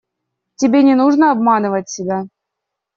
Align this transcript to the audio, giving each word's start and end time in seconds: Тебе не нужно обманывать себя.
Тебе 0.55 0.81
не 0.81 0.95
нужно 0.95 1.31
обманывать 1.31 1.87
себя. 1.87 2.25